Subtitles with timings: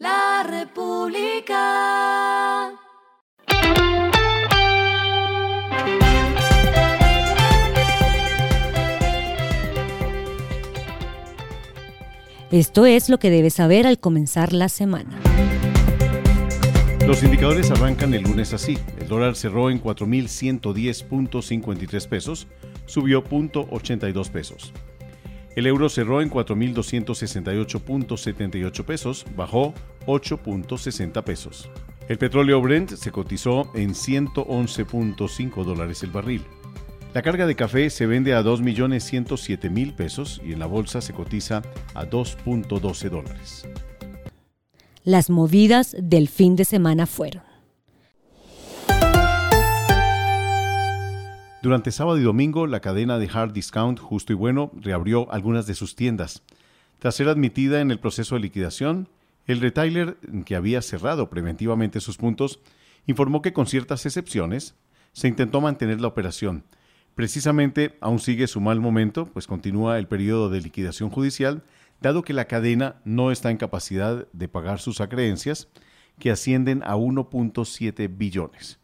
[0.00, 1.60] La República.
[12.50, 15.20] Esto es lo que debes saber al comenzar la semana.
[17.06, 18.78] Los indicadores arrancan el lunes así.
[18.98, 22.46] El dólar cerró en 4.110.53 pesos,
[22.86, 24.72] subió 0.82 pesos.
[25.60, 29.74] El euro cerró en 4.268.78 pesos, bajó
[30.06, 31.68] 8.60 pesos.
[32.08, 36.42] El petróleo Brent se cotizó en 111.5 dólares el barril.
[37.12, 41.60] La carga de café se vende a 2.107.000 pesos y en la bolsa se cotiza
[41.92, 43.68] a 2.12 dólares.
[45.04, 47.49] Las movidas del fin de semana fueron.
[51.62, 55.74] Durante sábado y domingo, la cadena de hard discount Justo y Bueno reabrió algunas de
[55.74, 56.42] sus tiendas.
[56.98, 59.08] Tras ser admitida en el proceso de liquidación,
[59.46, 62.60] el retailer, que había cerrado preventivamente sus puntos,
[63.06, 64.74] informó que con ciertas excepciones
[65.12, 66.64] se intentó mantener la operación,
[67.20, 71.62] Precisamente aún sigue su mal momento, pues continúa el periodo de liquidación judicial,
[72.00, 75.68] dado que la cadena no está en capacidad de pagar sus acreencias,
[76.18, 78.79] que ascienden a 1.7 billones.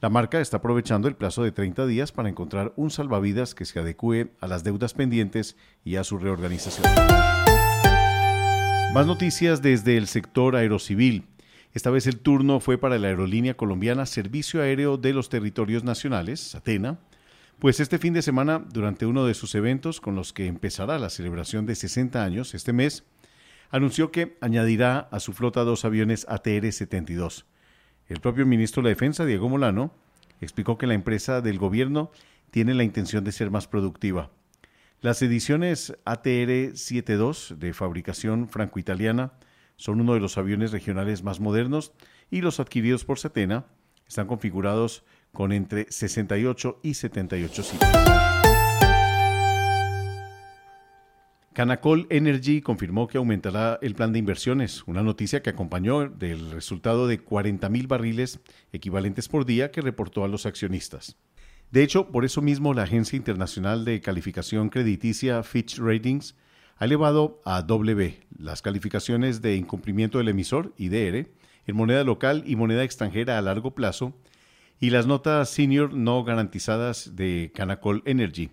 [0.00, 3.80] La marca está aprovechando el plazo de 30 días para encontrar un salvavidas que se
[3.80, 6.86] adecue a las deudas pendientes y a su reorganización.
[8.94, 11.26] Más noticias desde el sector aerocivil.
[11.74, 16.54] Esta vez el turno fue para la aerolínea colombiana Servicio Aéreo de los Territorios Nacionales,
[16.54, 17.00] Atena,
[17.58, 21.10] pues este fin de semana, durante uno de sus eventos con los que empezará la
[21.10, 23.02] celebración de 60 años este mes,
[23.70, 27.44] anunció que añadirá a su flota dos aviones ATR-72.
[28.08, 29.92] El propio ministro de la Defensa, Diego Molano,
[30.40, 32.10] explicó que la empresa del gobierno
[32.50, 34.30] tiene la intención de ser más productiva.
[35.00, 39.34] Las ediciones ATR-72 de fabricación franco-italiana
[39.76, 41.92] son uno de los aviones regionales más modernos
[42.30, 43.66] y los adquiridos por Setena
[44.08, 48.27] están configurados con entre 68 y 78 sitios.
[51.58, 57.08] Canacol Energy confirmó que aumentará el plan de inversiones, una noticia que acompañó del resultado
[57.08, 58.38] de 40 mil barriles
[58.72, 61.16] equivalentes por día que reportó a los accionistas.
[61.72, 66.36] De hecho, por eso mismo la Agencia Internacional de Calificación Crediticia Fitch Ratings
[66.76, 71.26] ha elevado a W las calificaciones de incumplimiento del emisor, IDR,
[71.66, 74.14] en moneda local y moneda extranjera a largo plazo
[74.78, 78.50] y las notas senior no garantizadas de Canacol Energy.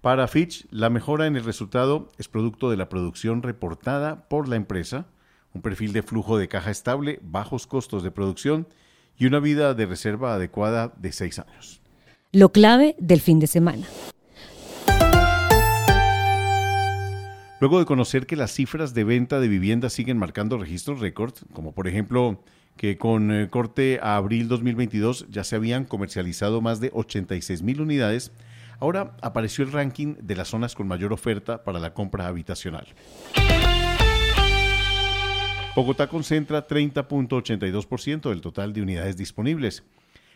[0.00, 4.54] Para Fitch, la mejora en el resultado es producto de la producción reportada por la
[4.54, 5.06] empresa,
[5.54, 8.68] un perfil de flujo de caja estable, bajos costos de producción
[9.18, 11.80] y una vida de reserva adecuada de seis años.
[12.30, 13.86] Lo clave del fin de semana.
[17.60, 21.72] Luego de conocer que las cifras de venta de viviendas siguen marcando registros récord, como
[21.72, 22.40] por ejemplo
[22.76, 27.80] que con eh, corte a abril 2022 ya se habían comercializado más de 86 mil
[27.80, 28.30] unidades,
[28.80, 32.86] ahora apareció el ranking de las zonas con mayor oferta para la compra habitacional.
[35.74, 39.84] Bogotá concentra 30.82% del total de unidades disponibles.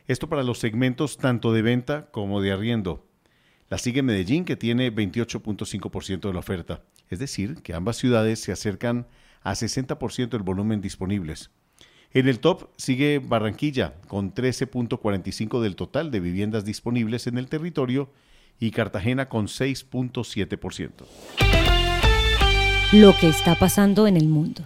[0.07, 3.05] Esto para los segmentos tanto de venta como de arriendo.
[3.69, 6.83] La sigue Medellín, que tiene 28.5% de la oferta.
[7.09, 9.07] Es decir, que ambas ciudades se acercan
[9.43, 11.51] a 60% del volumen disponibles.
[12.13, 18.11] En el top sigue Barranquilla, con 13.45 del total de viviendas disponibles en el territorio,
[18.63, 20.91] y Cartagena con 6.7%.
[22.93, 24.63] Lo que está pasando en el mundo.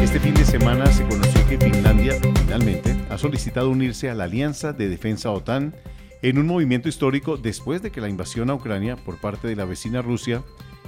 [0.00, 4.72] Este fin de semana se conoció que Finlandia, finalmente, ha solicitado unirse a la Alianza
[4.72, 5.74] de Defensa OTAN
[6.22, 9.66] en un movimiento histórico después de que la invasión a Ucrania por parte de la
[9.66, 10.42] vecina Rusia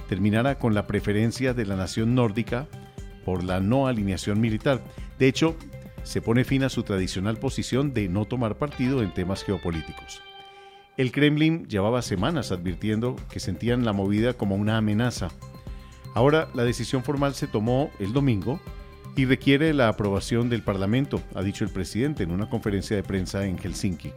[0.07, 2.67] terminara con la preferencia de la nación nórdica
[3.25, 4.81] por la no alineación militar.
[5.19, 5.55] De hecho,
[6.01, 10.23] se pone fin a su tradicional posición de no tomar partido en temas geopolíticos.
[10.99, 15.29] El Kremlin llevaba semanas advirtiendo que sentían la movida como una amenaza.
[16.13, 18.59] Ahora la decisión formal se tomó el domingo
[19.15, 23.45] y requiere la aprobación del Parlamento, ha dicho el presidente en una conferencia de prensa
[23.45, 24.11] en Helsinki.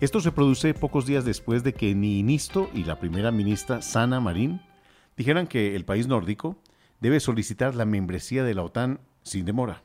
[0.00, 4.62] Esto se produce pocos días después de que Niinisto y la primera ministra Sana Marin
[5.14, 6.56] dijeran que el país nórdico
[7.00, 9.82] debe solicitar la membresía de la OTAN sin demora.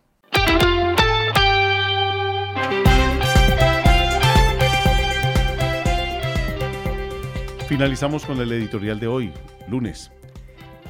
[7.74, 9.34] Finalizamos con el editorial de hoy,
[9.68, 10.12] lunes.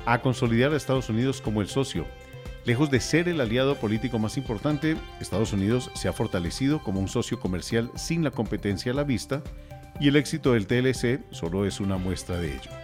[0.05, 2.05] A consolidar a Estados Unidos como el socio.
[2.65, 7.07] Lejos de ser el aliado político más importante, Estados Unidos se ha fortalecido como un
[7.07, 9.41] socio comercial sin la competencia a la vista
[10.01, 12.82] y el éxito del TLC solo es una muestra de ello.